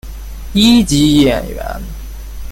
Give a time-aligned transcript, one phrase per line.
[0.53, 1.81] 一级演员。